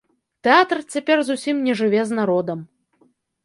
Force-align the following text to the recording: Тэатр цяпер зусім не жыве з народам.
Тэатр 0.47 0.79
цяпер 0.95 1.17
зусім 1.29 1.61
не 1.69 1.77
жыве 1.85 2.01
з 2.13 2.21
народам. 2.23 2.59